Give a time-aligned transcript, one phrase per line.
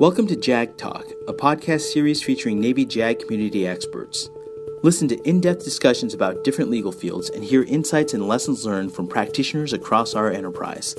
[0.00, 4.30] Welcome to JAG Talk, a podcast series featuring Navy JAG community experts.
[4.84, 8.92] Listen to in depth discussions about different legal fields and hear insights and lessons learned
[8.94, 10.94] from practitioners across our enterprise.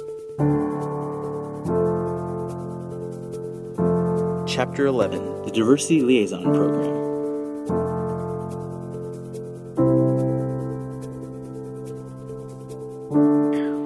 [4.45, 7.07] Chapter 11 The Diversity Liaison Program.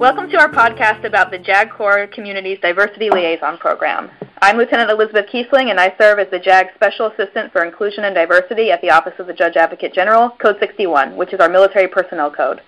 [0.00, 4.10] Welcome to our podcast about the JAG Corps Community's Diversity Liaison Program.
[4.44, 8.14] I'm Lieutenant Elizabeth Kiessling, and I serve as the JAG Special Assistant for Inclusion and
[8.14, 11.88] Diversity at the Office of the Judge Advocate General, Code 61, which is our military
[11.88, 12.60] personnel code.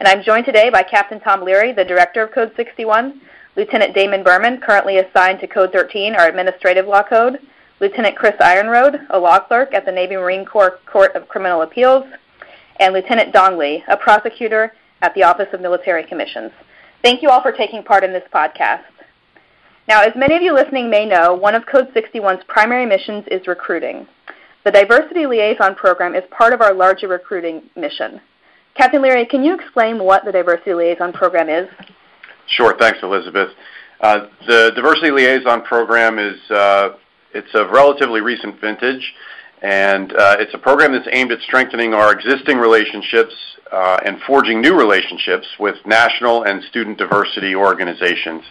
[0.00, 3.20] And I'm joined today by Captain Tom Leary, the Director of Code 61,
[3.56, 7.38] Lieutenant Damon Burman, currently assigned to Code 13, our administrative law code,
[7.78, 12.06] Lieutenant Chris Ironroad, a law clerk at the Navy Marine Corps Court of Criminal Appeals,
[12.80, 14.72] and Lieutenant Dong Lee, a prosecutor
[15.02, 16.52] at the Office of Military Commissions.
[17.02, 18.84] Thank you all for taking part in this podcast.
[19.88, 23.46] Now, as many of you listening may know, one of Code 61's primary missions is
[23.46, 24.06] recruiting.
[24.66, 28.20] The Diversity Liaison Program is part of our larger recruiting mission.
[28.74, 31.70] Captain Leary, can you explain what the Diversity Liaison Program is?
[32.48, 32.76] Sure.
[32.78, 33.48] Thanks, Elizabeth.
[34.02, 36.90] Uh, the Diversity Liaison Program is uh,
[37.32, 39.14] it's a relatively recent vintage,
[39.62, 43.34] and uh, it's a program that's aimed at strengthening our existing relationships
[43.72, 48.42] uh, and forging new relationships with national and student diversity organizations.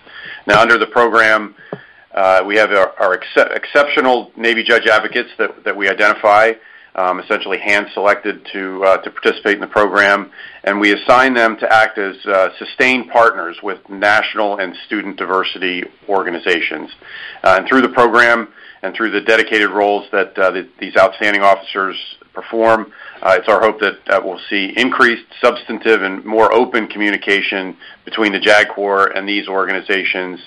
[0.46, 1.56] Now, under the program,
[2.14, 6.54] uh, we have our, our ex- exceptional Navy judge advocates that, that we identify,
[6.96, 10.32] um, essentially hand selected to, uh, to participate in the program,
[10.64, 15.84] and we assign them to act as uh, sustained partners with national and student diversity
[16.10, 16.90] organizations.
[17.44, 18.48] Uh, and through the program,
[18.88, 21.98] and through the dedicated roles that uh, the, these outstanding officers
[22.34, 22.92] perform.
[23.22, 28.40] Uh, it's our hope that we'll see increased substantive and more open communication between the
[28.40, 30.40] JAG Corps and these organizations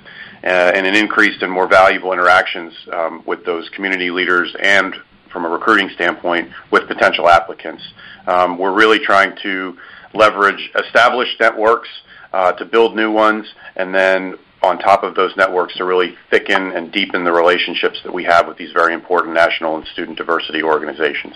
[0.43, 4.95] uh, and an increased and more valuable interactions um, with those community leaders and
[5.31, 7.83] from a recruiting standpoint with potential applicants.
[8.27, 9.77] Um, we're really trying to
[10.15, 11.89] leverage established networks
[12.33, 16.73] uh, to build new ones and then on top of those networks to really thicken
[16.73, 20.63] and deepen the relationships that we have with these very important national and student diversity
[20.63, 21.35] organizations.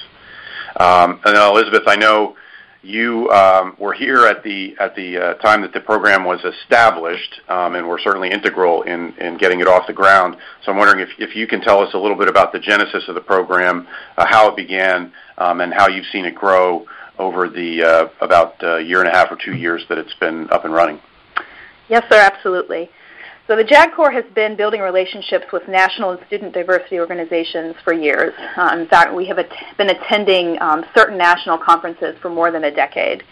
[0.77, 2.37] Um, and Elizabeth, I know
[2.83, 7.41] you um, were here at the at the uh, time that the program was established,
[7.49, 10.37] um, and were certainly integral in, in getting it off the ground.
[10.65, 13.05] So I'm wondering if, if you can tell us a little bit about the genesis
[13.09, 16.87] of the program, uh, how it began, um, and how you've seen it grow
[17.19, 20.51] over the uh, about a year and a half or two years that it's been
[20.51, 21.01] up and running.
[21.89, 22.91] Yes, sir, absolutely.
[23.47, 27.93] So the JAG Corps has been building relationships with national and student diversity organizations for
[27.93, 28.33] years.
[28.57, 32.65] Uh, in fact, we have at- been attending um, certain national conferences for more than
[32.65, 33.23] a decade.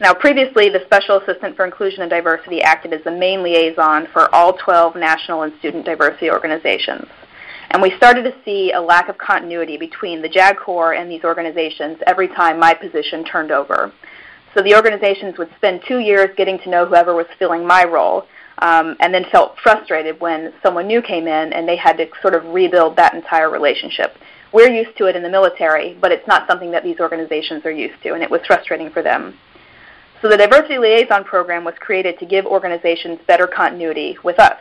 [0.00, 4.34] Now, previously, the Special Assistant for Inclusion and Diversity acted as the main liaison for
[4.34, 7.06] all 12 national and student diversity organizations.
[7.70, 11.22] And we started to see a lack of continuity between the JAG Corps and these
[11.22, 13.92] organizations every time my position turned over.
[14.56, 18.26] So the organizations would spend two years getting to know whoever was filling my role,
[18.62, 22.34] um, and then felt frustrated when someone new came in and they had to sort
[22.34, 24.16] of rebuild that entire relationship.
[24.52, 27.72] We're used to it in the military, but it's not something that these organizations are
[27.72, 29.34] used to, and it was frustrating for them.
[30.20, 34.58] So the Diversity Liaison Program was created to give organizations better continuity with us.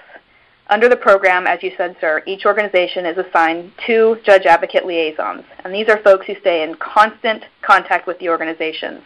[0.68, 5.44] Under the program, as you said, sir, each organization is assigned two judge advocate liaisons,
[5.64, 9.04] and these are folks who stay in constant contact with the organizations.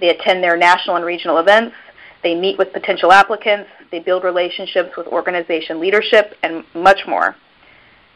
[0.00, 1.74] They attend their national and regional events,
[2.22, 7.36] they meet with potential applicants, they build relationships with organization leadership, and much more.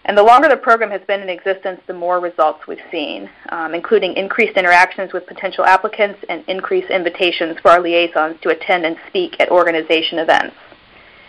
[0.05, 3.73] And the longer the program has been in existence, the more results we've seen, um,
[3.73, 8.97] including increased interactions with potential applicants and increased invitations for our liaisons to attend and
[9.09, 10.57] speak at organization events.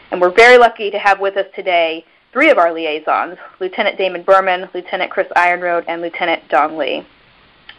[0.10, 4.24] And we're very lucky to have with us today three of our liaisons, Lieutenant Damon
[4.24, 7.06] Burman, Lieutenant Chris Ironroad, and Lieutenant Dong Lee.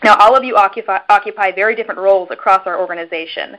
[0.05, 3.57] Now, all of you occupy, occupy very different roles across our organization.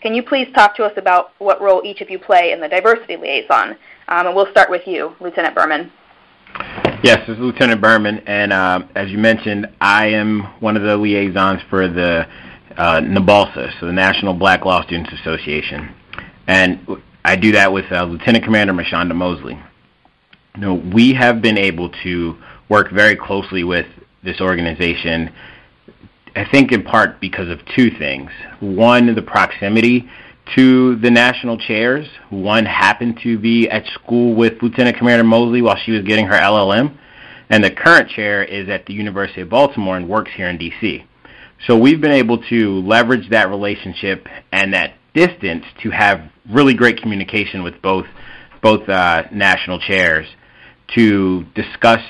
[0.00, 2.68] Can you please talk to us about what role each of you play in the
[2.68, 3.70] diversity liaison?
[4.06, 5.90] Um, and we'll start with you, Lieutenant Burman.
[7.02, 10.96] Yes, this is Lieutenant Burman, and uh, as you mentioned, I am one of the
[10.96, 12.26] liaisons for the
[12.76, 15.92] uh, NBALSA, so the National Black Law Students Association,
[16.46, 16.86] and
[17.24, 19.60] I do that with uh, Lieutenant Commander Mashonda Mosley.
[20.54, 22.36] You know, we have been able to
[22.68, 23.86] work very closely with
[24.22, 25.32] this organization
[26.38, 28.30] I think in part because of two things.
[28.60, 30.08] One, the proximity
[30.54, 32.06] to the national chairs.
[32.30, 36.36] One happened to be at school with Lieutenant Commander Mosley while she was getting her
[36.36, 36.96] LLM,
[37.50, 41.04] and the current chair is at the University of Baltimore and works here in D.C.
[41.66, 47.02] So we've been able to leverage that relationship and that distance to have really great
[47.02, 48.06] communication with both
[48.62, 50.26] both uh, national chairs.
[50.94, 52.00] to discuss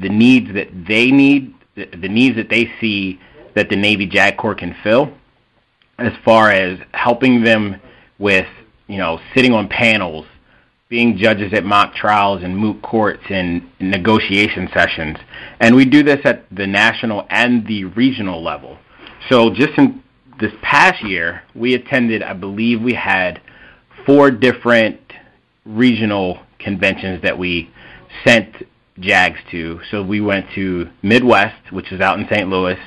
[0.00, 3.18] the needs that they need, the, the needs that they see
[3.54, 5.12] that the Navy JAG Corps can fill,
[5.98, 7.80] as far as helping them
[8.18, 8.46] with,
[8.86, 10.26] you know, sitting on panels,
[10.88, 15.16] being judges at mock trials and moot courts and negotiation sessions.
[15.60, 18.78] And we do this at the national and the regional level.
[19.28, 20.02] So just in
[20.38, 23.40] this past year, we attended, I believe we had
[24.04, 25.00] four different
[25.64, 27.70] regional conventions that we
[28.24, 28.54] sent
[28.98, 29.80] JAGs to.
[29.90, 32.48] So we went to Midwest, which is out in St.
[32.48, 32.78] Louis,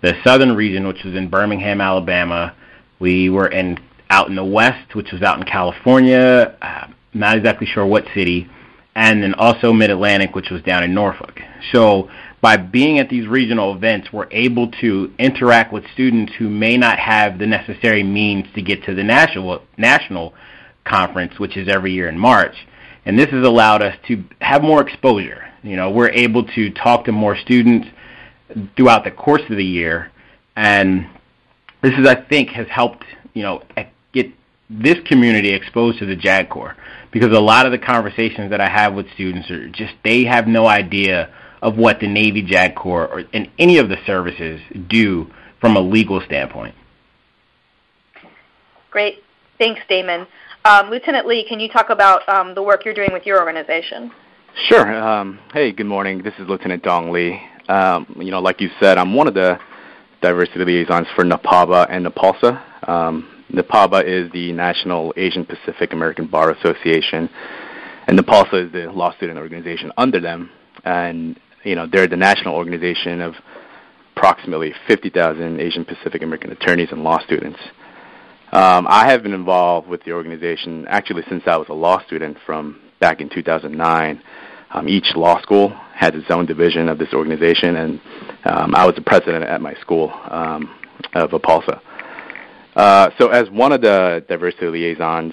[0.00, 2.54] the Southern region, which was in Birmingham, Alabama.
[2.98, 3.78] We were in
[4.10, 6.56] out in the West, which was out in California.
[6.62, 8.48] Uh, not exactly sure what city,
[8.94, 11.40] and then also Mid Atlantic, which was down in Norfolk.
[11.72, 12.10] So
[12.40, 16.98] by being at these regional events, we're able to interact with students who may not
[16.98, 20.34] have the necessary means to get to the national national
[20.84, 22.54] conference, which is every year in March.
[23.04, 25.44] And this has allowed us to have more exposure.
[25.62, 27.88] You know, we're able to talk to more students
[28.76, 30.10] throughout the course of the year,
[30.56, 31.08] and
[31.82, 33.04] this is, I think, has helped
[33.34, 33.62] you know
[34.12, 34.30] get
[34.70, 36.76] this community exposed to the JAG Corps
[37.10, 40.46] because a lot of the conversations that I have with students are just they have
[40.46, 45.30] no idea of what the Navy JAG Corps or and any of the services do
[45.60, 46.74] from a legal standpoint.
[48.90, 49.22] Great.
[49.58, 50.26] Thanks, Damon.
[50.64, 54.12] Um, Lieutenant Lee, can you talk about um, the work you're doing with your organization?
[54.66, 54.92] Sure.
[55.02, 56.22] Um, hey, good morning.
[56.22, 57.40] This is Lieutenant Dong Lee.
[57.68, 59.58] Um, you know, like you said, I'm one of the
[60.22, 62.88] diversity liaisons for NAPABA and NAPALSA.
[62.88, 67.28] Um, NAPABA is the National Asian Pacific American Bar Association,
[68.06, 70.50] and NAPALSA is the law student organization under them.
[70.84, 73.34] And you know, they're the national organization of
[74.16, 77.58] approximately 50,000 Asian Pacific American attorneys and law students.
[78.50, 82.38] Um, I have been involved with the organization actually since I was a law student
[82.46, 84.22] from back in 2009.
[84.70, 88.00] Um, each law school has its own division of this organization, and
[88.44, 90.74] um, I was the president at my school um,
[91.14, 91.80] of APALSA.
[92.76, 95.32] Uh, so, as one of the diversity liaisons,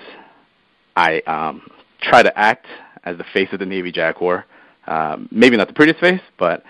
[0.95, 1.69] I um,
[2.01, 2.65] try to act
[3.03, 4.45] as the face of the Navy JAG Corps.
[4.87, 6.63] Um, maybe not the prettiest face, but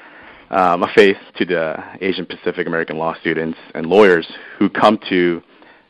[0.49, 4.27] um, a face to the Asian Pacific American law students and lawyers
[4.57, 5.41] who come to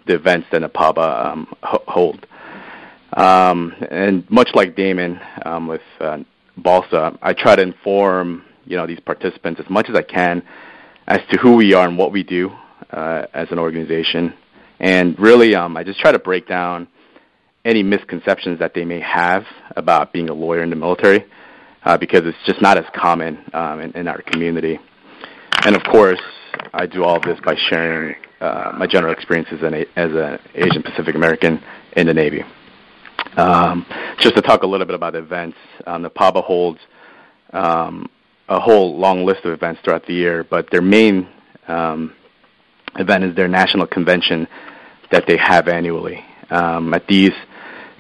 [0.08, 2.26] the events that NAPABA um, hold.
[3.14, 6.20] Um, and much like Damon um, with uh,
[6.58, 10.44] Balsa, I try to inform you know these participants as much as I can
[11.08, 12.52] as to who we are and what we do
[12.92, 14.34] uh, as an organization.
[14.80, 16.88] And really, um, I just try to break down
[17.64, 19.44] any misconceptions that they may have
[19.76, 21.26] about being a lawyer in the military,
[21.84, 24.80] uh, because it's just not as common um, in, in our community.
[25.64, 26.22] And of course,
[26.74, 31.16] I do all of this by sharing uh, my general experiences as an Asian Pacific
[31.16, 31.64] American
[31.96, 32.44] in the Navy.
[33.38, 33.86] Um,
[34.20, 36.80] just to talk a little bit about events, um, the PABA holds
[37.52, 38.10] um,
[38.48, 41.28] a whole long list of events throughout the year, but their main
[41.68, 42.16] um,
[42.98, 44.48] event is their national convention
[45.12, 46.24] that they have annually.
[46.50, 47.34] Um, at these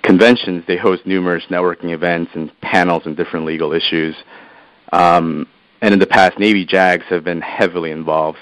[0.03, 4.15] conventions, they host numerous networking events and panels on different legal issues.
[4.93, 5.47] Um,
[5.81, 8.37] and in the past, Navy JAGs have been heavily involved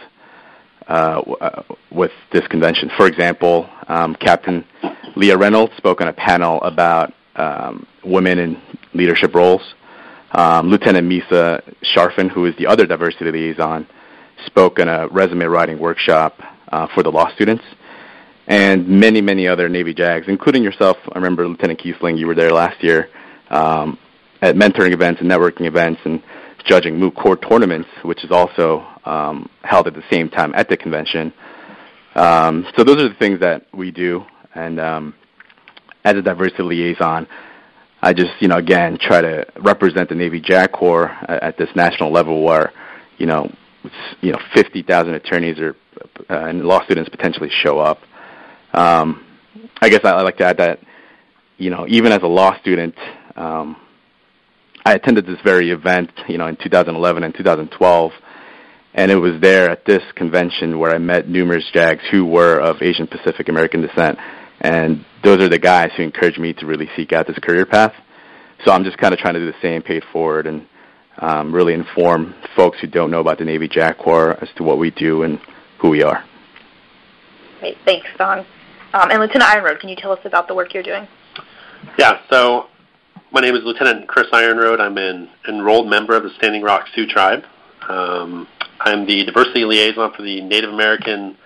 [0.88, 2.90] uh, uh, with this convention.
[2.98, 4.66] For example, um, Captain
[5.16, 8.62] Leah Reynolds spoke on a panel about um, women in
[8.94, 9.62] leadership roles.
[10.32, 11.62] Um, Lieutenant Misa
[11.96, 13.88] Sharfin, who is the other diversity liaison,
[14.46, 16.40] spoke in a resume writing workshop
[16.72, 17.64] uh, for the law students,
[18.48, 20.98] and many, many other Navy JAGs, including yourself.
[21.12, 23.10] I remember Lieutenant Kiessling, you were there last year
[23.50, 23.98] um,
[24.42, 26.22] at mentoring events and networking events and
[26.66, 30.78] judging moot court tournaments, which is also um, held at the same time at the
[30.78, 31.34] convention.
[32.16, 35.16] Um, so those are the things that we do, and um,
[36.04, 37.28] as a diversity liaison,
[38.02, 41.70] I just, you know, again, try to represent the Navy JAG Corps at, at this
[41.76, 42.74] national level where,
[43.18, 43.50] you know,
[44.22, 45.76] you know, 50,000 attorneys or
[46.30, 48.00] uh, and law students potentially show up.
[48.74, 49.26] Um,
[49.82, 50.80] I guess I, like to add that,
[51.58, 52.96] you know, even as a law student,
[53.36, 53.78] um,
[54.86, 58.12] I attended this very event, you know, in 2011 and 2012,
[58.94, 62.82] and it was there at this convention where I met numerous JAGs who were of
[62.82, 64.20] Asian Pacific American descent,
[64.62, 67.94] and those are the guys who encouraged me to really seek out this career path.
[68.64, 70.66] So I'm just kind of trying to do the same, pay it forward, and
[71.20, 74.78] um, really inform folks who don't know about the Navy JAG Corps as to what
[74.78, 75.40] we do and
[75.80, 76.24] who we are.
[77.60, 78.40] Great, thanks, Don.
[78.94, 81.08] Um, and Lieutenant Ironroad, can you tell us about the work you're doing?
[81.98, 82.68] Yeah, so
[83.32, 84.80] my name is Lieutenant Chris Ironroad.
[84.80, 87.44] I'm an enrolled member of the Standing Rock Sioux Tribe.
[87.90, 88.48] Um,
[88.80, 91.38] I'm the diversity liaison for the Native American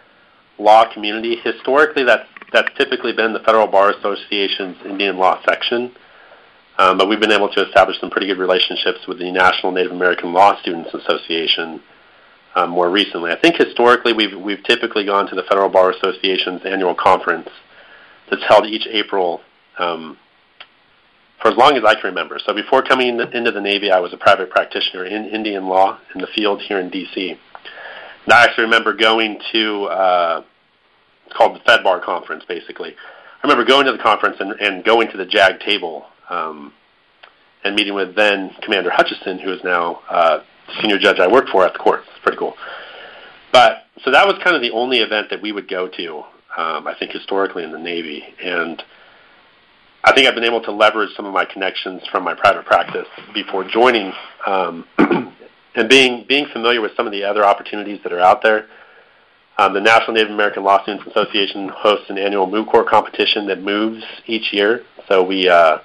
[0.58, 1.38] law community.
[1.44, 5.92] Historically, that's that's typically been the Federal Bar Association's Indian Law section.
[6.78, 9.92] Um, but we've been able to establish some pretty good relationships with the National Native
[9.92, 11.82] American Law Students Association
[12.56, 13.32] um, more recently.
[13.32, 17.50] I think historically we've we've typically gone to the Federal Bar Association's annual conference
[18.30, 19.42] that's held each April
[19.78, 20.18] um,
[21.48, 22.40] for as long as I can remember.
[22.46, 26.20] So before coming into the Navy, I was a private practitioner in Indian law in
[26.20, 27.32] the field here in D.C.
[28.26, 30.44] And I actually remember going to uh,
[31.26, 32.90] it's called the Fed Bar Conference, basically.
[32.92, 36.74] I remember going to the conference and, and going to the JAG table um,
[37.64, 40.40] and meeting with then Commander Hutchison, who is now uh,
[40.82, 42.02] senior judge I worked for at the court.
[42.10, 42.56] It's pretty cool.
[43.54, 46.18] But so that was kind of the only event that we would go to,
[46.58, 48.24] um, I think, historically in the Navy.
[48.44, 48.84] And
[50.08, 53.08] I think I've been able to leverage some of my connections from my private practice
[53.34, 54.14] before joining,
[54.46, 58.68] um, and being being familiar with some of the other opportunities that are out there.
[59.58, 63.62] Um, the National Native American Law Students Association hosts an annual moot court competition that
[63.62, 64.86] moves each year.
[65.10, 65.80] So we uh,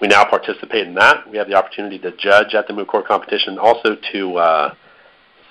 [0.00, 1.28] we now participate in that.
[1.28, 4.74] We have the opportunity to judge at the moot court competition, also to uh,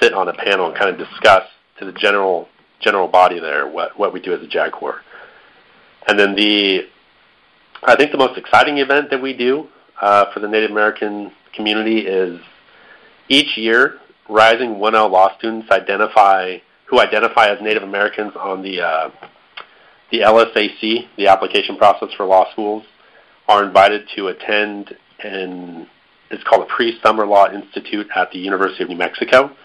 [0.02, 1.44] sit on a panel and kind of discuss
[1.80, 2.48] to the general
[2.80, 5.02] general body there what what we do as a JAG Corps.
[6.08, 6.88] And then the
[7.84, 9.67] I think the most exciting event that we do
[10.01, 12.39] uh, for the Native American community is
[13.29, 19.10] each year rising 1L law students identify who identify as Native Americans on the uh,
[20.12, 22.84] the LSAC, the application process for law schools,
[23.48, 25.88] are invited to attend and
[26.29, 29.55] it's called a pre-summer law institute at the University of New Mexico,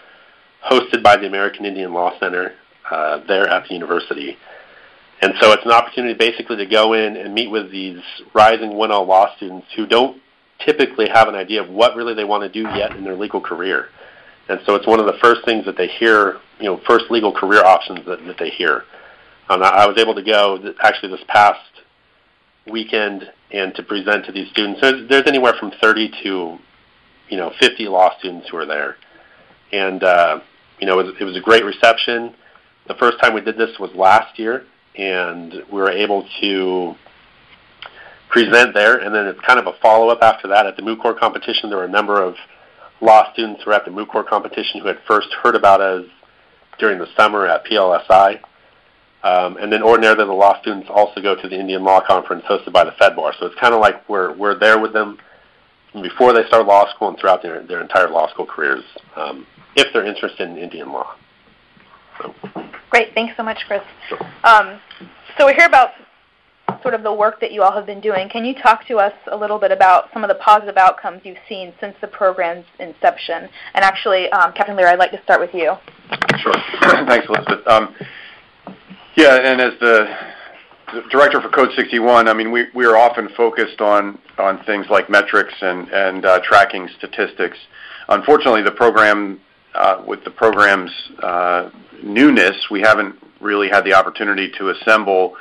[0.65, 2.53] hosted by the American Indian Law Center
[2.89, 4.37] uh, there at the university.
[5.23, 8.01] And so it's an opportunity basically to go in and meet with these
[8.33, 10.21] rising 1L law students who don't
[10.65, 13.39] typically have an idea of what really they want to do yet in their legal
[13.39, 13.87] career.
[14.49, 17.31] And so it's one of the first things that they hear, you know, first legal
[17.31, 18.83] career options that, that they hear.
[19.47, 21.61] Um, I was able to go actually this past
[22.69, 24.81] weekend and to present to these students.
[24.81, 26.57] There's, there's anywhere from 30 to,
[27.29, 28.97] you know, 50 law students who are there.
[29.71, 30.41] And, uh,
[30.81, 32.35] you know, it was, it was a great reception.
[32.89, 34.65] The first time we did this was last year,
[34.95, 36.95] and we were able to
[38.29, 38.97] present there.
[38.97, 40.65] And then it's kind of a follow-up after that.
[40.65, 42.35] At the moot court competition, there were a number of
[43.01, 46.05] law students who were at the moot court competition who had first heard about us
[46.79, 48.39] during the summer at PLSI.
[49.23, 52.73] Um, and then ordinarily the law students also go to the Indian Law Conference hosted
[52.73, 53.33] by the Fed Bar.
[53.39, 55.17] So it's kind of like we're, we're there with them
[55.93, 58.83] before they start law school and throughout their, their entire law school careers
[59.15, 59.45] um,
[59.75, 61.15] if they're interested in Indian law.
[62.89, 63.13] Great.
[63.13, 63.81] Thanks so much, Chris.
[64.07, 64.19] Sure.
[64.43, 64.79] Um,
[65.37, 65.91] so we hear about
[66.81, 68.29] sort of the work that you all have been doing.
[68.29, 71.37] Can you talk to us a little bit about some of the positive outcomes you've
[71.47, 73.49] seen since the program's inception?
[73.73, 75.73] And actually, um, Captain Leary, I'd like to start with you.
[76.37, 76.53] Sure.
[77.07, 77.65] Thanks, Elizabeth.
[77.67, 77.95] Um,
[79.15, 80.07] yeah, and as the,
[81.09, 85.09] director for Code 61, I mean, we, we are often focused on, on things like
[85.09, 87.57] metrics and, and uh, tracking statistics.
[88.09, 89.39] Unfortunately, the program,
[90.05, 91.69] with the program's uh,
[92.03, 95.35] newness, we haven't really had the opportunity to assemble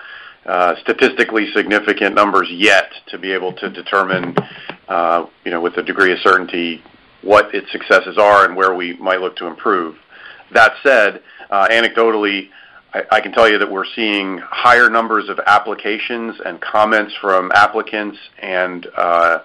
[0.46, 4.34] uh, statistically significant numbers yet to be able to determine,
[4.88, 6.82] uh, you know, with a degree of certainty
[7.22, 9.96] what its successes are and where we might look to improve.
[10.50, 12.50] That said, uh, anecdotally,
[13.10, 18.18] I, can tell you that we're seeing higher numbers of applications and comments from applicants
[18.38, 19.38] and uh,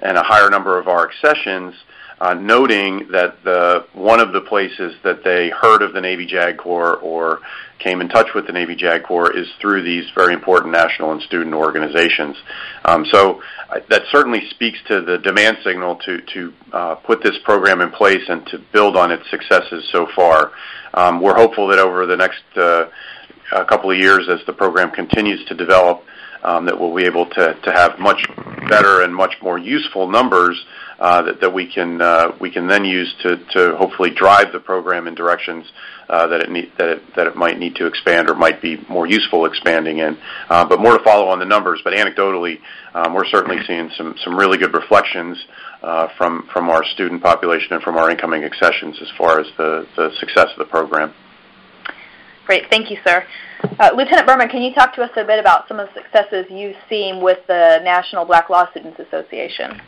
[0.00, 1.93] and a higher number of our accessions, uh,
[2.32, 6.96] noting that the one of the places that they heard of the Navy JAG Corps
[6.96, 7.40] or
[7.78, 11.20] came in touch with the Navy JAG Corps is through these very important national and
[11.22, 12.36] student organizations.
[12.84, 17.36] Um, so uh, that certainly speaks to the demand signal to to uh, put this
[17.44, 20.52] program in place and to build on its successes so far.
[20.94, 22.86] Um, we're hopeful that over the next uh,
[23.64, 26.04] couple of years, as the program continues to develop,
[26.44, 28.26] that we'll be able to, have much
[28.68, 30.64] better and much more useful numbers
[30.98, 34.60] uh, that, that we can uh, we can then use to, to hopefully drive the
[34.60, 35.66] program in directions
[36.08, 38.76] uh, that it need, that it, that it might need to expand or might be
[38.88, 40.16] more useful expanding in.
[40.48, 41.80] But more to follow on the numbers.
[41.82, 42.60] But anecdotally,
[42.94, 45.36] um, we're certainly seeing some some really good reflections
[45.80, 50.58] from our student population and from our incoming accessions as far as the success of
[50.58, 51.12] the program.
[52.46, 53.24] Great, thank you, sir.
[53.78, 56.46] Uh, Lieutenant Burman, can you talk to us a bit about some of the successes
[56.50, 59.80] you've seen with the National Black Law Students Association?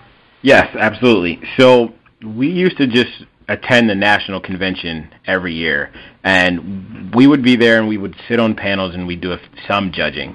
[0.43, 1.41] Yes, absolutely.
[1.59, 1.93] So
[2.25, 5.93] we used to just attend the national convention every year,
[6.25, 9.37] and we would be there and we would sit on panels and we'd do
[9.69, 10.35] some judging.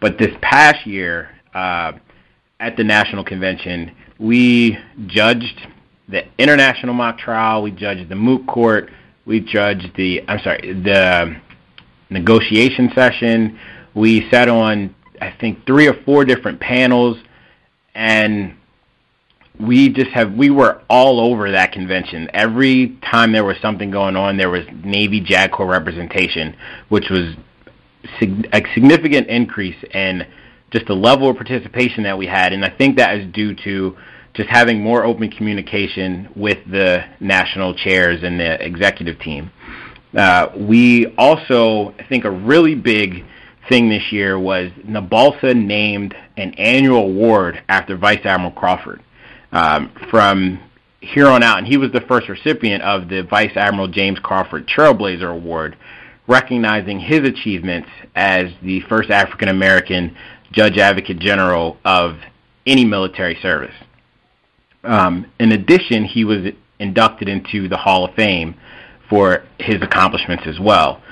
[0.00, 1.92] But this past year, uh,
[2.60, 5.66] at the national convention, we judged
[6.08, 8.90] the international mock trial, we judged the moot court,
[9.26, 11.36] we judged the I'm sorry the
[12.10, 13.58] negotiation session.
[13.94, 17.16] We sat on I think three or four different panels,
[17.94, 18.54] and
[19.58, 22.28] we just have we were all over that convention.
[22.32, 26.56] Every time there was something going on, there was Navy JAG Corps representation,
[26.88, 27.34] which was
[28.20, 30.26] sig- a significant increase in
[30.70, 33.96] just the level of participation that we had, and I think that is due to
[34.34, 39.50] just having more open communication with the national chairs and the executive team.
[40.16, 43.24] Uh, we also, I think, a really big
[43.68, 49.02] thing this year was NABALSA named an annual award after Vice Admiral Crawford.
[49.52, 50.60] Um, from
[51.00, 54.66] here on out, and he was the first recipient of the Vice Admiral James Crawford
[54.66, 55.76] Trailblazer Award,
[56.26, 60.16] recognizing his achievements as the first African American
[60.50, 62.16] Judge Advocate General of
[62.66, 63.74] any military service.
[64.82, 68.54] Um, in addition, he was inducted into the Hall of Fame
[69.08, 71.02] for his accomplishments as well.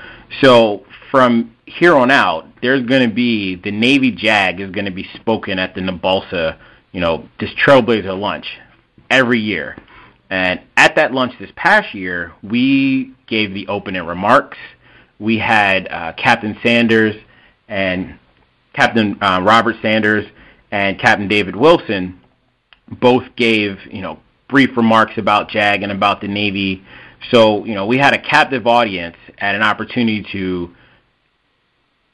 [0.40, 4.90] So from here on out, there's going to be the Navy JAG is going to
[4.90, 6.58] be spoken at the NABALSA,
[6.92, 8.46] you know, this Trailblazer lunch
[9.10, 9.76] every year.
[10.30, 14.58] And at that lunch this past year, we gave the opening remarks.
[15.18, 17.14] We had uh, Captain Sanders
[17.68, 18.18] and
[18.72, 20.26] Captain uh, Robert Sanders
[20.70, 22.20] and Captain David Wilson
[23.00, 26.82] both gave, you know, brief remarks about JAG and about the Navy.
[27.30, 30.74] So, you know, we had a captive audience at an opportunity to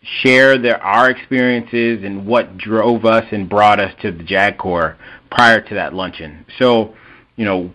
[0.03, 4.97] share their, our experiences and what drove us and brought us to the JAG Corps
[5.31, 6.47] prior to that luncheon.
[6.59, 6.95] So,
[7.37, 7.71] you know,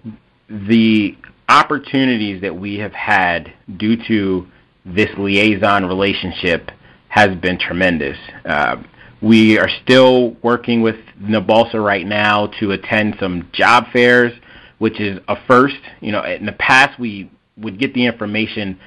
[0.49, 4.47] the opportunities that we have had due to
[4.85, 6.71] this liaison relationship
[7.09, 8.17] has been tremendous.
[8.43, 8.77] Uh,
[9.21, 14.33] we are still working with NABALSA right now to attend some job fairs,
[14.85, 15.81] which is a first.
[15.99, 18.79] You know, in the past we would get the information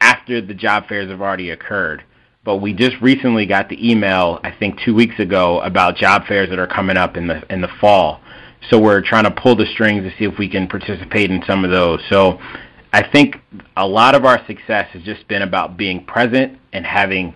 [0.00, 2.02] after the job fairs have already occurred.
[2.42, 6.50] But we just recently got the email, I think two weeks ago, about job fairs
[6.50, 8.20] that are coming up in the in the fall.
[8.68, 11.64] So we're trying to pull the strings to see if we can participate in some
[11.64, 12.00] of those.
[12.10, 12.40] So
[12.92, 13.36] I think
[13.76, 17.32] a lot of our success has just been about being present and having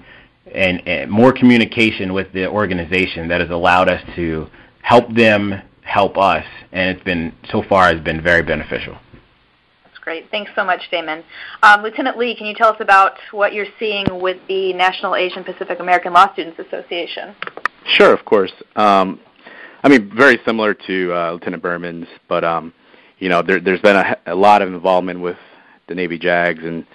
[0.53, 4.49] and, and more communication with the organization that has allowed us to
[4.83, 8.97] help them help us, and it's been so far has been very beneficial.
[9.85, 10.31] That's great.
[10.31, 11.25] Thanks so much, Damon.
[11.63, 15.45] Um, Lieutenant Lee, can you tell us about what you're seeing with the National Asian
[15.45, 17.35] Pacific American Law Students Association?
[17.87, 18.53] Sure, of course.
[18.77, 19.19] Um,
[19.83, 22.75] I mean, very similar to uh, Lieutenant Burman's, but um,
[23.19, 25.39] you know, there, has been a, a lot of involvement with
[25.89, 26.87] the Navy JAGs and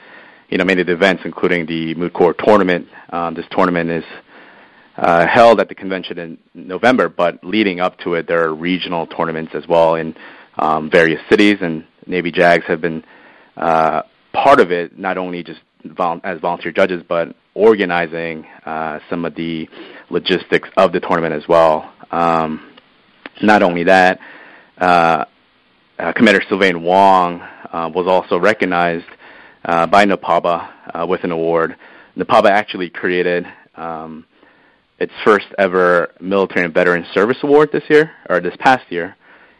[0.49, 2.87] you know many of the events, including the Moot Court tournament.
[3.09, 4.03] Um, this tournament is
[4.97, 9.07] uh, held at the convention in November, but leading up to it, there are regional
[9.07, 10.15] tournaments as well in
[10.57, 13.03] um, various cities, and Navy JAGs have been
[13.57, 14.03] uh,
[14.33, 19.35] part of it, not only just vol- as volunteer judges, but organizing uh, some of
[19.35, 19.67] the
[20.09, 21.91] logistics of the tournament as well.
[22.11, 22.71] Um,
[23.41, 24.19] not only that,
[24.77, 25.25] uh,
[25.97, 29.05] uh, Commander Sylvain Wong uh, was also recognized
[29.63, 31.75] by NAPABA with an award.
[32.17, 34.25] NAPABA actually created um,
[35.03, 39.15] its first ever Military and Veteran Service Award this year, or this past year,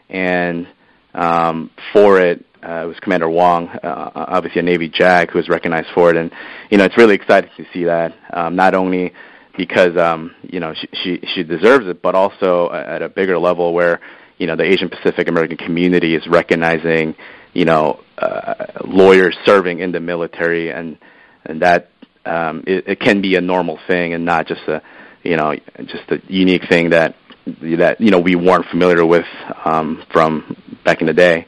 [0.08, 0.66] and
[1.14, 5.48] um, for it, uh, it was Commander Wong, uh, obviously a Navy JAG, who was
[5.48, 6.32] recognized for it, and
[6.70, 8.14] you know it's really exciting to see that.
[8.32, 9.12] Um, not only
[9.56, 13.74] because um, you know she, she she deserves it, but also at a bigger level
[13.74, 14.00] where
[14.38, 17.14] you know the Asian Pacific American community is recognizing
[17.52, 20.96] you know uh, lawyers serving in the military, and
[21.44, 21.90] and that
[22.24, 24.82] um, it, it can be a normal thing and not just a
[25.24, 25.54] you know
[25.86, 29.26] just a unique thing that that you know we weren't familiar with
[29.64, 31.46] um, from back in the day.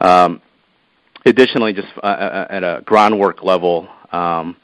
[0.00, 0.40] Um,
[1.24, 4.56] additionally, just uh, uh at a groundwork level, um,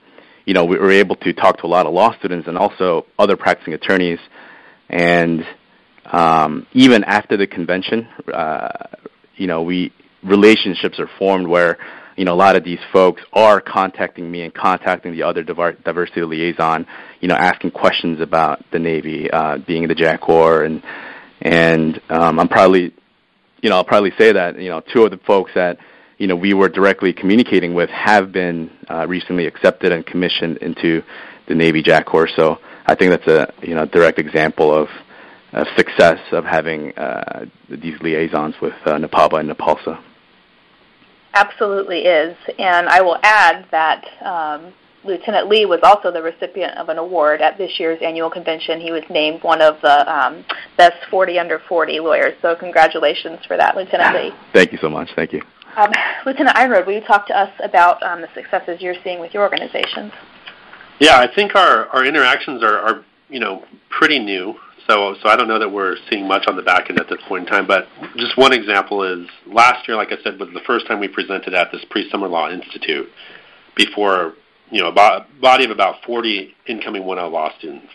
[0.44, 3.06] you know, we were able to talk to a lot of law students and also
[3.18, 4.18] other practicing attorneys,
[4.88, 5.46] and
[6.06, 8.68] um, even after the convention, uh,
[9.36, 11.78] you know, we relationships are formed where
[12.18, 16.22] you know a lot of these folks are contacting me and contacting the other diversity
[16.22, 16.84] liaison,
[17.20, 20.82] you know, asking questions about the Navy, uh, being in the JAG Corps, and
[21.40, 22.92] and um, I'm probably,
[23.62, 25.78] you know, I'll probably say that you know two of the folks that
[26.18, 31.04] you know we were directly communicating with have been uh, recently accepted and commissioned into
[31.46, 32.28] the Navy JAG Corps.
[32.34, 34.88] So I think that's a you know direct example of
[35.52, 40.02] of success of having uh, these liaisons with uh, NAPABA and NAPALSA.
[41.38, 42.36] Absolutely is.
[42.58, 44.72] And I will add that um,
[45.04, 48.80] Lieutenant Lee was also the recipient of an award at this year's annual convention.
[48.80, 50.44] He was named one of the um,
[50.76, 52.34] best 40 under 40 lawyers.
[52.42, 54.32] So congratulations for that, Lieutenant Lee.
[54.52, 55.10] Thank you so much.
[55.14, 55.42] Thank you.
[55.76, 55.92] Um,
[56.26, 59.44] Lieutenant Ironroad, will you talk to us about um, the successes you're seeing with your
[59.44, 60.12] organizations?
[60.98, 64.56] Yeah, I think our, our interactions are, are you know pretty new.
[64.88, 67.20] So so I don't know that we're seeing much on the back end at this
[67.28, 67.66] point in time.
[67.66, 71.08] But just one example is last year, like I said, was the first time we
[71.08, 73.08] presented at this pre-summer law institute
[73.76, 74.34] before
[74.70, 77.92] you know a body of about 40 incoming 1L law students.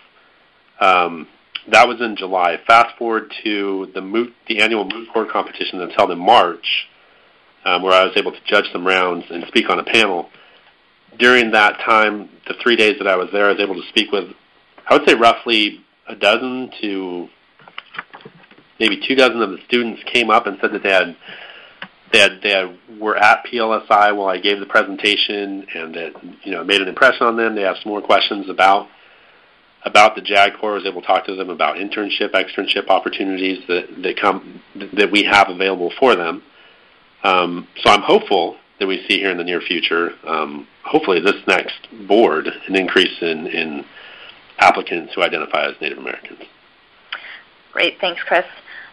[0.79, 1.27] Um,
[1.71, 2.57] that was in July.
[2.67, 6.87] Fast forward to the moot, the annual moot court competition that's held in March,
[7.65, 10.29] um, where I was able to judge some rounds and speak on a panel.
[11.17, 14.11] During that time, the three days that I was there, I was able to speak
[14.11, 14.29] with,
[14.89, 17.27] I would say, roughly a dozen to
[18.79, 21.15] maybe two dozen of the students came up and said that they had
[22.11, 26.13] they had they were at PLSI while I gave the presentation and that
[26.43, 27.55] you know made an impression on them.
[27.55, 28.87] They asked more questions about
[29.85, 30.73] about the JAG Corps.
[30.73, 34.61] I was able to talk to them about internship, externship opportunities that that come
[34.93, 36.43] that we have available for them.
[37.23, 41.41] Um, so I'm hopeful that we see here in the near future, um, hopefully this
[41.47, 43.85] next board, an increase in, in
[44.59, 46.41] applicants who identify as Native Americans.
[47.71, 48.45] Great, thanks, Chris.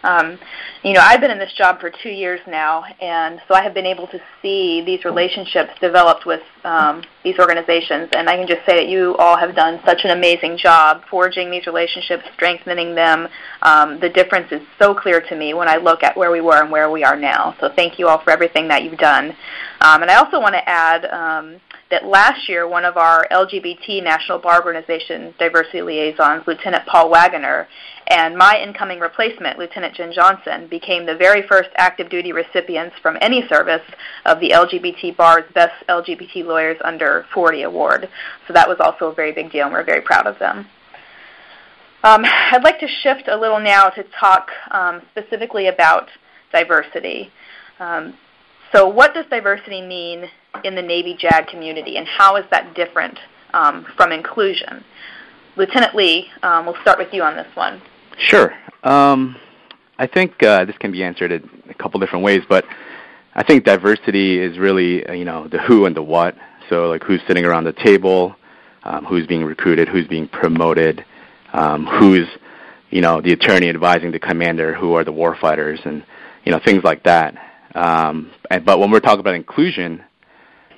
[0.03, 0.39] Um,
[0.83, 3.73] you know, I've been in this job for two years now, and so I have
[3.73, 8.09] been able to see these relationships developed with um, these organizations.
[8.13, 11.51] And I can just say that you all have done such an amazing job forging
[11.51, 13.27] these relationships, strengthening them.
[13.61, 16.61] Um, the difference is so clear to me when I look at where we were
[16.61, 17.55] and where we are now.
[17.59, 19.35] So thank you all for everything that you've done.
[19.81, 24.03] Um, and I also want to add um, that last year one of our LGBT
[24.03, 27.67] National Bar Organization diversity liaisons, Lieutenant Paul Wagoner,
[28.07, 33.17] and my incoming replacement, Lieutenant Jen Johnson, became the very first active duty recipients from
[33.21, 33.83] any service
[34.25, 38.09] of the LGBT Bar's Best LGBT Lawyers Under 40 Award.
[38.47, 40.67] So that was also a very big deal, and we're very proud of them.
[42.03, 46.09] Um, I'd like to shift a little now to talk um, specifically about
[46.51, 47.31] diversity.
[47.79, 48.15] Um,
[48.73, 50.29] so, what does diversity mean
[50.63, 53.17] in the Navy JAG community, and how is that different
[53.53, 54.83] um, from inclusion?
[55.55, 57.81] Lieutenant Lee, um, we'll start with you on this one.
[58.17, 58.53] Sure.
[58.83, 59.35] Um,
[59.97, 62.65] I think uh, this can be answered in a couple different ways, but
[63.35, 66.35] I think diversity is really uh, you know the who and the what.
[66.69, 68.35] So like who's sitting around the table,
[68.83, 71.05] um, who's being recruited, who's being promoted,
[71.53, 72.27] um, who's
[72.89, 76.03] you know the attorney advising the commander, who are the warfighters, and
[76.45, 77.35] you know things like that.
[77.75, 80.03] Um, and, but when we're talking about inclusion,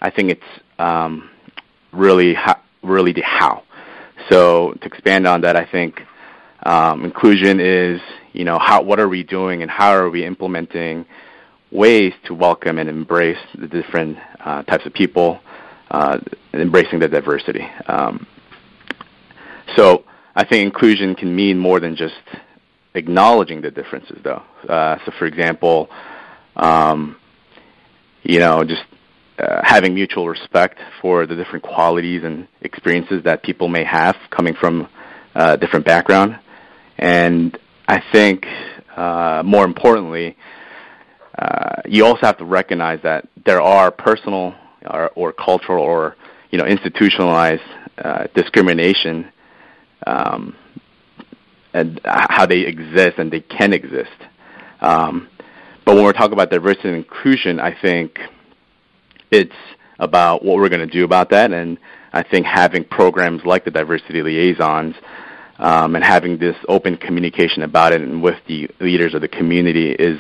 [0.04, 1.30] I think it's um,
[1.94, 2.36] really
[2.84, 3.64] really the how.
[4.30, 6.02] So to expand on that, I think
[6.64, 8.02] um, inclusion is,
[8.34, 11.06] you know, how what are we doing and how are we implementing
[11.72, 15.40] ways to welcome and embrace the different uh, types of people,
[15.90, 16.20] uh,
[16.54, 17.66] embracing the diversity.
[17.88, 18.28] Um,
[19.76, 20.04] so
[20.36, 22.14] I think inclusion can mean more than just
[22.94, 24.44] acknowledging the differences, though.
[24.68, 25.90] Uh, so, for example,
[26.56, 27.16] um,
[28.24, 28.84] you know, just
[29.40, 34.54] uh, having mutual respect for the different qualities and experiences that people may have coming
[34.54, 34.88] from
[35.36, 36.40] uh, different background.
[36.98, 38.46] And I think,
[38.96, 40.38] uh, more importantly,
[41.38, 44.54] uh, you also have to recognize that there are personal
[44.86, 46.16] or, or cultural or
[46.52, 47.64] you know institutionalized
[47.98, 49.32] uh, discrimination
[50.06, 50.56] um,
[51.74, 54.12] and how they exist and they can exist.
[54.80, 55.28] Um,
[55.86, 58.20] but when we're talking about diversity and inclusion, I think
[59.34, 59.56] it's
[60.00, 61.52] about what we're going to do about that.
[61.52, 61.78] And
[62.12, 64.96] I think having programs like the diversity liaisons
[65.58, 69.92] um, and having this open communication about it and with the leaders of the community
[69.92, 70.20] is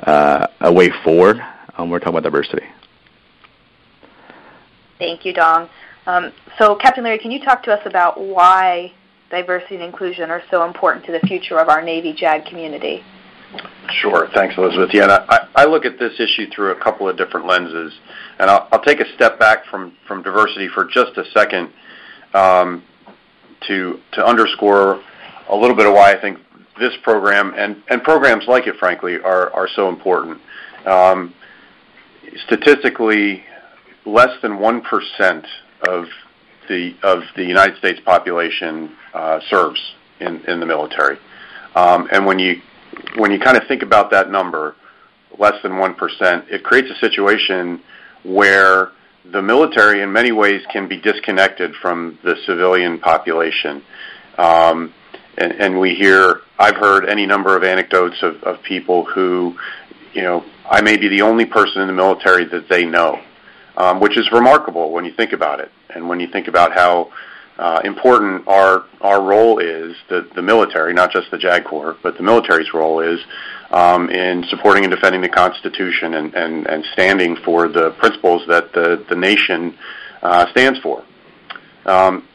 [0.00, 1.38] uh, a way forward.
[1.76, 2.66] Um, we're talking about diversity.
[4.98, 5.68] Thank you, Dong.
[6.06, 8.92] Um, so, Captain Leary, can you talk to us about why
[9.30, 13.04] diversity and inclusion are so important to the future of our Navy JAG community?
[14.00, 14.28] Sure.
[14.34, 14.90] Thanks, Elizabeth.
[14.92, 17.92] Yeah, I, I look at this issue through a couple of different lenses,
[18.38, 21.70] and I'll, I'll take a step back from, from diversity for just a second
[22.34, 22.82] um,
[23.66, 25.02] to to underscore
[25.48, 26.38] a little bit of why I think
[26.78, 30.40] this program and, and programs like it, frankly, are are so important.
[30.84, 31.34] Um,
[32.46, 33.42] statistically,
[34.04, 35.46] less than one percent
[35.86, 36.04] of
[36.68, 39.80] the of the United States population uh, serves
[40.20, 41.18] in, in the military,
[41.74, 42.60] um, and when you
[43.16, 44.74] when you kind of think about that number,
[45.38, 47.80] less than 1%, it creates a situation
[48.24, 48.92] where
[49.32, 53.82] the military in many ways can be disconnected from the civilian population.
[54.36, 54.94] Um,
[55.36, 59.56] and, and we hear, I've heard any number of anecdotes of, of people who,
[60.12, 63.20] you know, I may be the only person in the military that they know,
[63.76, 65.70] um, which is remarkable when you think about it.
[65.90, 67.12] And when you think about how
[67.58, 72.16] uh, important our our role is the the military, not just the JAG Corps, but
[72.16, 73.20] the military's role is
[73.70, 78.72] um, in supporting and defending the Constitution and, and, and standing for the principles that
[78.72, 79.76] the the nation
[80.22, 81.04] uh, stands for.
[81.84, 82.26] Um,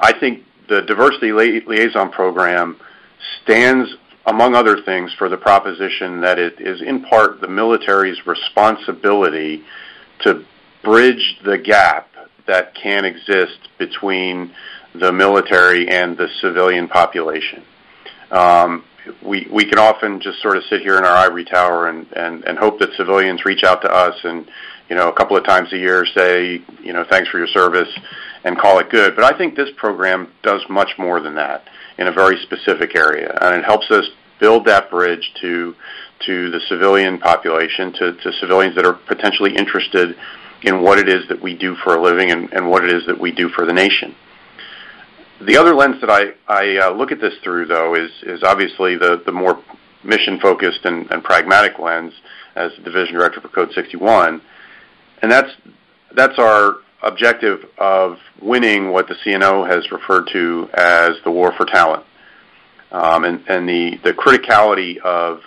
[0.00, 2.76] I think the diversity liaison program
[3.42, 3.88] stands,
[4.26, 9.64] among other things, for the proposition that it is in part the military's responsibility
[10.20, 10.44] to
[10.82, 12.11] bridge the gap
[12.46, 14.52] that can exist between
[14.94, 17.62] the military and the civilian population.
[18.30, 18.84] Um,
[19.22, 22.44] we we can often just sort of sit here in our ivory tower and, and,
[22.44, 24.48] and hope that civilians reach out to us and
[24.88, 27.88] you know a couple of times a year say you know thanks for your service
[28.44, 29.14] and call it good.
[29.14, 31.64] But I think this program does much more than that
[31.98, 34.06] in a very specific area, and it helps us
[34.38, 35.74] build that bridge to
[36.26, 40.16] to the civilian population, to, to civilians that are potentially interested
[40.62, 43.06] in what it is that we do for a living and, and what it is
[43.06, 44.14] that we do for the nation.
[45.40, 48.96] The other lens that I, I uh, look at this through, though, is, is obviously
[48.96, 49.62] the, the more
[50.04, 52.12] mission focused and, and pragmatic lens
[52.54, 54.40] as the division director for Code 61.
[55.20, 55.50] And that's,
[56.14, 61.64] that's our objective of winning what the CNO has referred to as the war for
[61.64, 62.04] talent.
[62.92, 65.40] Um, and, and the, the criticality of,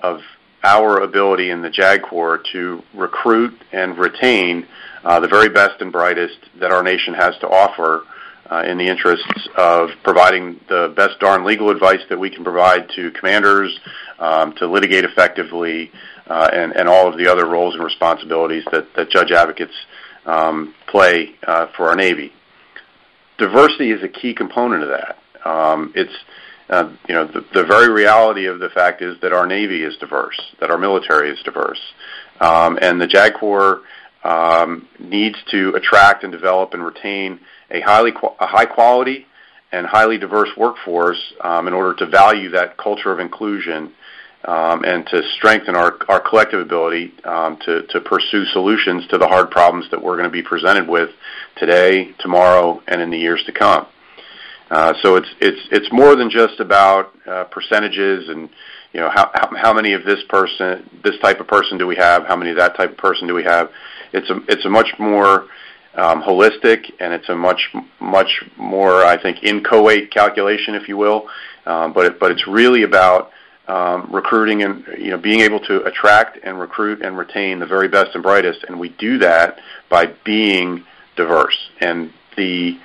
[0.00, 0.20] of
[0.62, 4.66] our ability in the JAG Corps to recruit and retain
[5.04, 8.04] uh, the very best and brightest that our nation has to offer
[8.50, 12.88] uh, in the interests of providing the best darn legal advice that we can provide
[12.94, 13.78] to commanders,
[14.18, 15.90] um, to litigate effectively,
[16.26, 19.74] uh, and, and all of the other roles and responsibilities that, that judge advocates
[20.26, 22.32] um, play uh, for our Navy.
[23.38, 25.18] Diversity is a key component of that.
[25.44, 26.12] Um, it's
[26.72, 29.96] uh, you know the, the very reality of the fact is that our Navy is
[29.98, 31.80] diverse, that our military is diverse,
[32.40, 33.82] um, and the JAG Corps
[34.24, 39.26] um, needs to attract and develop and retain a highly a high quality
[39.70, 43.92] and highly diverse workforce um, in order to value that culture of inclusion
[44.44, 49.26] um, and to strengthen our, our collective ability um, to, to pursue solutions to the
[49.26, 51.10] hard problems that we're going to be presented with
[51.56, 53.86] today, tomorrow, and in the years to come.
[54.72, 58.48] Uh, so it's it's it's more than just about uh, percentages and
[58.94, 62.24] you know how, many of this person this type of person do we have?
[62.24, 63.70] How many of that type of person do we have?
[64.14, 65.46] It's a it's a much more
[65.94, 71.28] um, holistic and it's a much much more I think inchoate calculation if you will.
[71.66, 73.30] Um, but it, but it's really about
[73.68, 77.88] um, recruiting and you know being able to attract and recruit and retain the very
[77.88, 79.58] best and brightest, and we do that
[79.90, 80.82] by being
[81.14, 81.58] diverse.
[81.82, 82.78] And the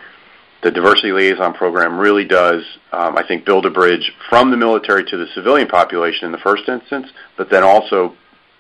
[0.63, 5.03] the diversity liaison program really does, um, I think, build a bridge from the military
[5.05, 8.15] to the civilian population in the first instance, but then also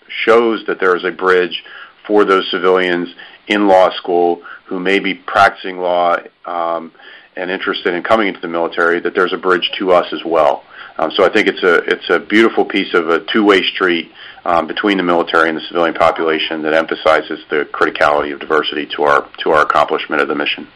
[0.07, 1.63] shows that there is a bridge
[2.05, 3.09] for those civilians
[3.47, 6.91] in law school who may be practicing law um,
[7.35, 8.99] and interested in coming into the military.
[8.99, 10.63] That there's a bridge to us as well.
[10.99, 14.11] Um, so I think it's a it's a beautiful piece of a two-way street
[14.45, 19.03] um, between the military and the civilian population that emphasizes the criticality of diversity to
[19.03, 20.67] our to our accomplishment of the mission.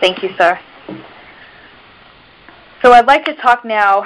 [0.00, 0.58] Thank you, sir.
[2.82, 4.04] So I'd like to talk now,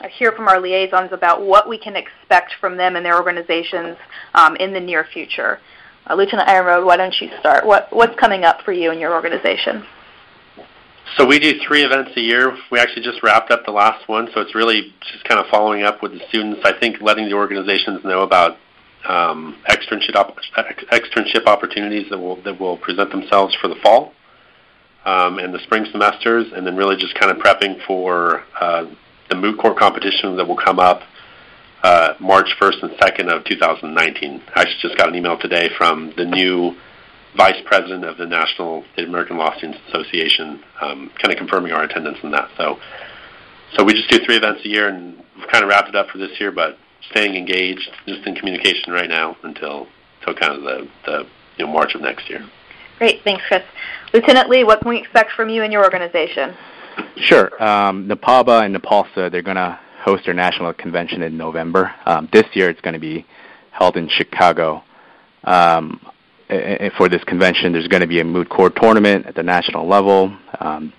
[0.00, 3.96] uh, hear from our liaisons about what we can expect from them and their organizations
[4.34, 5.58] um, in the near future.
[6.08, 7.64] Uh, Lieutenant Ironroad, why don't you start?
[7.64, 9.86] What what's coming up for you and your organization?
[11.16, 12.56] So we do three events a year.
[12.70, 15.82] We actually just wrapped up the last one, so it's really just kind of following
[15.82, 16.60] up with the students.
[16.64, 18.58] I think letting the organizations know about
[19.08, 20.36] um, externship op-
[20.92, 24.12] externship opportunities that will that will present themselves for the fall
[25.04, 28.86] um, and the spring semesters, and then really just kind of prepping for uh,
[29.28, 31.02] the moot court competition that will come up
[31.82, 34.42] uh, March 1st and 2nd of 2019.
[34.54, 36.76] I just got an email today from the new
[37.36, 42.18] vice president of the National American Law Students Association, um, kind of confirming our attendance
[42.22, 42.50] in that.
[42.56, 42.78] So,
[43.76, 46.08] so we just do three events a year, and we've kind of wrapped it up
[46.08, 46.52] for this year.
[46.52, 46.78] But
[47.10, 49.86] staying engaged, just in communication right now until
[50.20, 52.46] until kind of the the you know March of next year.
[52.98, 53.62] Great, thanks, Chris.
[54.12, 56.54] Lieutenant Lee, what can we expect from you and your organization?
[57.16, 57.50] Sure.
[57.62, 61.94] Um, NAPABA and NAPALSA, they're going to host their national convention in November.
[62.04, 63.24] Um, this year, it's going to be
[63.70, 64.84] held in Chicago.
[65.44, 66.00] Um,
[66.98, 70.36] for this convention, there's going to be a moot court tournament at the national level.
[70.60, 70.92] Um,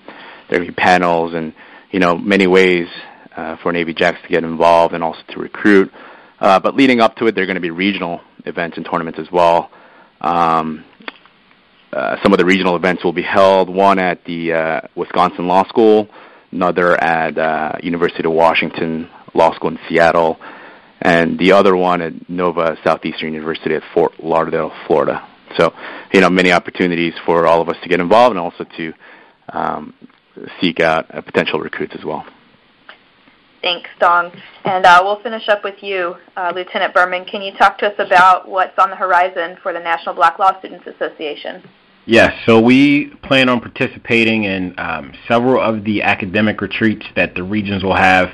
[0.50, 1.54] there will be panels and
[1.92, 2.88] you know many ways
[3.38, 5.92] uh, for Navy JAGs to get involved and also to recruit.
[6.40, 9.20] Uh, but leading up to it, there are going to be regional events and tournaments
[9.20, 9.70] as well.
[10.22, 10.84] Um,
[11.94, 15.64] uh, some of the regional events will be held, one at the uh, Wisconsin Law
[15.66, 16.08] School,
[16.52, 20.40] another at uh, University of Washington Law School in Seattle,
[21.02, 25.28] and the other one at Nova Southeastern University at Fort Lauderdale, Florida.
[25.58, 25.74] So,
[26.12, 28.94] you know, many opportunities for all of us to get involved and also to
[29.50, 29.94] um,
[30.60, 32.26] seek out uh, potential recruits as well.
[33.62, 34.32] Thanks, Dong.
[34.66, 37.24] And uh, we'll finish up with you, uh, Lieutenant Burman.
[37.26, 40.58] Can you talk to us about what's on the horizon for the National Black Law
[40.60, 41.64] Students Association?
[42.06, 47.44] Yes, so we plan on participating in um, several of the academic retreats that the
[47.44, 48.30] regions will have.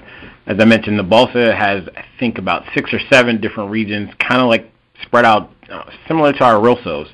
[0.48, 4.42] As I mentioned, the Balsa has, I think, about six or seven different regions, kind
[4.42, 4.72] of like
[5.04, 7.10] spread out, uh, similar to our RLSOs.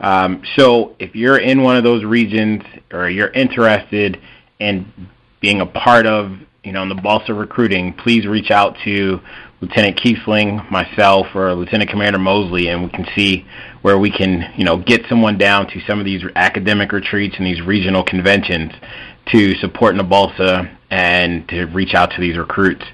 [0.00, 4.20] Um, so if you're in one of those regions or you're interested
[4.58, 4.92] in
[5.40, 6.32] being a part of,
[6.64, 9.20] you know, in the NABALSA recruiting, please reach out to
[9.60, 13.46] Lieutenant Kiessling, myself, or Lieutenant Commander Mosley, and we can see
[13.82, 17.46] where we can, you know, get someone down to some of these academic retreats and
[17.46, 18.72] these regional conventions
[19.26, 22.84] to support NABALSA and to reach out to these recruits.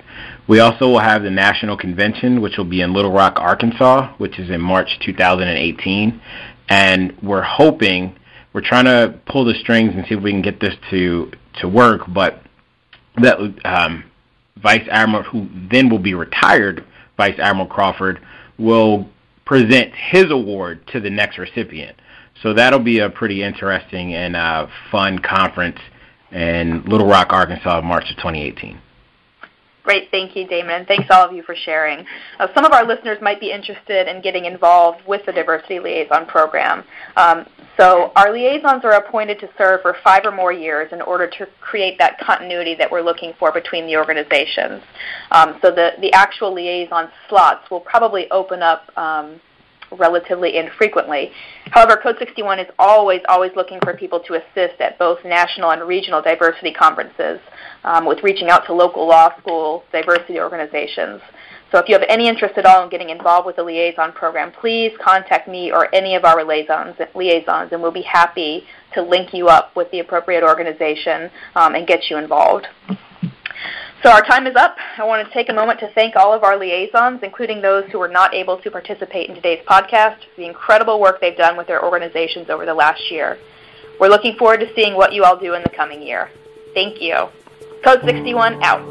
[0.49, 4.39] We also will have the national convention, which will be in Little Rock, Arkansas, which
[4.39, 6.21] is in March 2018,
[6.69, 8.17] and we're hoping
[8.53, 11.69] we're trying to pull the strings and see if we can get this to to
[11.69, 12.46] work, but
[13.19, 14.05] that um,
[14.57, 16.85] Vice Admiral, who then will be retired,
[17.17, 18.21] Vice Admiral Crawford,
[18.59, 19.09] will
[19.45, 21.97] present his award to the next recipient.
[22.43, 25.79] So that'll be a pretty interesting and uh, fun conference
[26.33, 28.81] in Little Rock, Arkansas, March of 2018.
[29.87, 32.05] Great, thank you, Damon, and thanks all of you for sharing.
[32.41, 36.27] Uh, some of our listeners might be interested in getting involved with the Diversity Liaison
[36.27, 36.83] Program.
[37.17, 37.47] Um,
[37.79, 41.47] so our liaisons are appointed to serve for five or more years in order to
[41.61, 44.83] create that continuity that we're looking for between the organizations.
[45.31, 49.41] Um, so the, the actual liaison slots will probably open up um,
[49.91, 51.31] relatively infrequently.
[51.71, 55.83] However, Code 61 is always, always looking for people to assist at both national and
[55.87, 57.41] regional diversity conferences
[57.85, 61.21] um, with reaching out to local law school diversity organizations.
[61.73, 64.53] So if you have any interest at all in getting involved with the liaison program,
[64.53, 69.35] please contact me or any of our liaisons, liaisons and we'll be happy to link
[69.35, 72.67] you up with the appropriate organization um, and get you involved.
[74.07, 74.77] So our time is up.
[74.99, 77.99] I want to take a moment to thank all of our liaisons, including those who
[77.99, 81.67] were not able to participate in today's podcast, for the incredible work they've done with
[81.67, 83.37] their organizations over the last year.
[83.99, 86.31] We're looking forward to seeing what you all do in the coming year.
[86.73, 87.17] Thank you.
[87.83, 88.87] Code 61 out.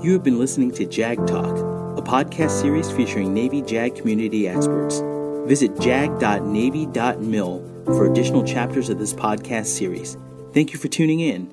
[0.00, 1.58] You have been listening to JAG Talk,
[1.98, 5.00] a podcast series featuring Navy JAG community experts.
[5.48, 10.16] Visit jag.navy.mil for additional chapters of this podcast series.
[10.52, 11.52] Thank you for tuning in.